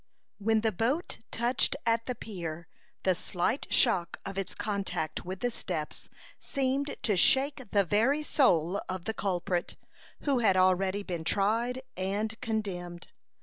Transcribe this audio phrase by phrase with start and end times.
[0.39, 2.67] When the boat touched at the pier,
[3.03, 8.81] the slight shock of its contact with the steps seemed to shake the very soul
[8.89, 9.75] of the culprit,
[10.21, 13.09] who had already been tried and condemned.